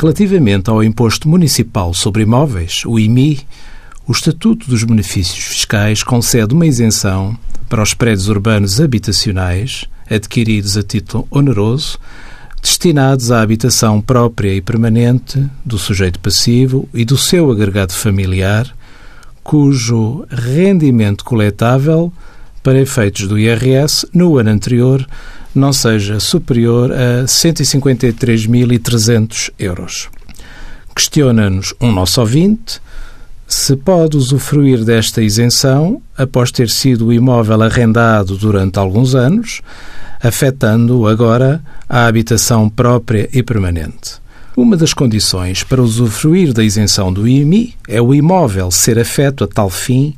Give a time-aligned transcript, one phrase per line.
[0.00, 3.40] Relativamente ao Imposto Municipal sobre Imóveis, o IMI,
[4.06, 7.36] o Estatuto dos Benefícios Fiscais concede uma isenção
[7.68, 11.98] para os prédios urbanos habitacionais adquiridos a título oneroso,
[12.62, 18.74] destinados à habitação própria e permanente do sujeito passivo e do seu agregado familiar,
[19.44, 22.10] cujo rendimento coletável
[22.62, 25.06] para efeitos do IRS no ano anterior
[25.54, 30.10] não seja superior a 153.300 euros.
[30.94, 32.80] Questiona-nos um nosso ouvinte
[33.46, 39.60] se pode usufruir desta isenção após ter sido o imóvel arrendado durante alguns anos,
[40.22, 44.20] afetando agora a habitação própria e permanente.
[44.56, 49.48] Uma das condições para usufruir da isenção do IMI é o imóvel ser afeto a
[49.48, 50.14] tal fim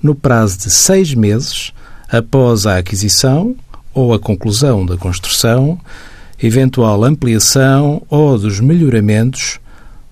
[0.00, 1.72] no prazo de seis meses
[2.10, 3.54] após a aquisição
[3.92, 5.78] ou a conclusão da construção,
[6.42, 9.58] eventual ampliação ou dos melhoramentos